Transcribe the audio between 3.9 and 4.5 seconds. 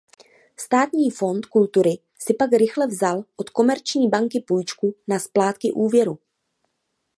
banky